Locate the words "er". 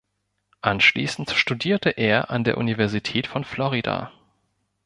1.91-2.31